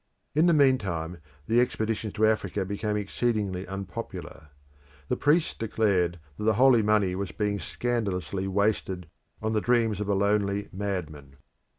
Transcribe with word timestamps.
In 0.33 0.47
the 0.47 0.51
meantime 0.53 1.19
the 1.45 1.61
expeditions 1.61 2.13
to 2.13 2.25
Africa 2.25 2.65
became 2.65 2.97
exceedingly 2.97 3.67
unpopular. 3.67 4.47
The 5.09 5.15
priests 5.15 5.53
declared 5.53 6.17
that 6.39 6.43
the 6.45 6.55
holy 6.55 6.81
money 6.81 7.13
was 7.13 7.31
being 7.31 7.59
scandalously 7.59 8.47
wasted 8.47 9.05
on 9.43 9.53
the 9.53 9.61
dreams 9.61 10.01
of 10.01 10.09
a 10.09 10.15
lonely 10.15 10.69
madman. 10.73 11.35